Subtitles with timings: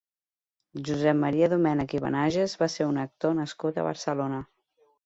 [0.87, 4.47] Josep Maria Domènech i Benages va ser un actor nascut a Barcelona.